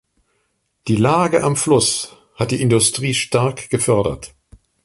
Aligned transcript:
Die 0.87 0.95
Lage 0.95 1.43
am 1.43 1.55
Fluss 1.55 2.17
hat 2.33 2.49
die 2.49 2.59
Industrie 2.63 3.13
stark 3.13 3.69
gefördert. 3.69 4.33